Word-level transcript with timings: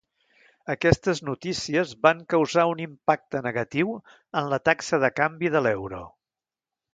Aquestes 0.75 1.19
notícies 1.27 1.91
van 2.07 2.23
causar 2.35 2.63
un 2.71 2.81
impacte 2.85 3.43
negatiu 3.49 3.93
en 4.43 4.51
la 4.55 4.61
taxa 4.71 5.01
de 5.05 5.13
canvi 5.21 5.53
de 5.59 5.63
l'euro. 5.69 6.03